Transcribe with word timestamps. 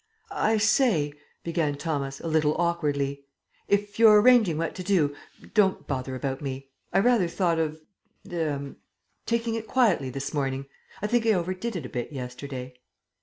"I 0.33 0.57
say," 0.57 1.13
began 1.43 1.77
Thomas, 1.77 2.19
a 2.19 2.27
little 2.27 2.55
awkwardly, 2.59 3.23
"if 3.67 3.99
you're 3.99 4.19
arranging 4.19 4.57
what 4.57 4.73
to 4.73 4.83
do, 4.83 5.15
don't 5.53 5.85
bother 5.85 6.15
about 6.15 6.41
me. 6.41 6.69
I 6.91 6.97
rather 6.97 7.27
thought 7.27 7.59
of 7.59 7.79
er 8.33 8.73
taking 9.27 9.53
it 9.53 9.67
quietly 9.67 10.09
this 10.09 10.33
morning. 10.33 10.65
I 11.03 11.05
think 11.05 11.23
I 11.27 11.33
overdid 11.33 11.75
it 11.75 11.85
a 11.85 11.89
bit 11.89 12.11
yesterday." 12.11 12.79